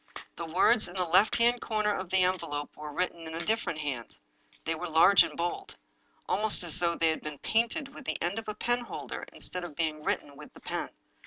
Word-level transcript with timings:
The 0.35 0.47
words 0.47 0.87
in 0.87 0.95
the 0.95 1.05
left 1.05 1.35
hand 1.35 1.61
corner 1.61 1.93
of 1.93 2.09
the 2.09 2.23
envelope 2.23 2.75
were 2.75 2.91
written 2.91 3.27
in 3.27 3.35
a 3.35 3.39
different 3.39 3.77
hand. 3.77 4.17
They 4.65 4.73
were 4.73 4.89
large 4.89 5.23
and 5.23 5.37
bold; 5.37 5.75
almost 6.27 6.63
as 6.63 6.79
though 6.79 6.95
they 6.95 7.09
had 7.09 7.21
been 7.21 7.37
painted 7.37 7.93
with 7.93 8.05
the 8.05 8.19
end 8.19 8.39
of 8.39 8.45
the 8.45 8.55
penholder 8.55 9.27
instead 9.31 9.63
of 9.63 9.75
being 9.75 10.01
written 10.01 10.35
with 10.35 10.53
the 10.55 10.59
pen. 10.61 10.89